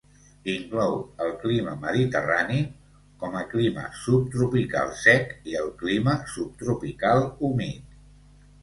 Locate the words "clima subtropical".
3.53-4.93, 5.85-7.25